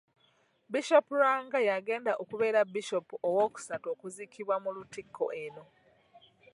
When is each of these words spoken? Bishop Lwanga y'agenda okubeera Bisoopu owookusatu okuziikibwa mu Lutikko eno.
Bishop 0.71 1.05
Lwanga 1.17 1.59
y'agenda 1.67 2.11
okubeera 2.21 2.59
Bisoopu 2.73 3.15
owookusatu 3.27 3.87
okuziikibwa 3.93 4.55
mu 4.63 4.69
Lutikko 4.75 5.25
eno. 5.43 5.63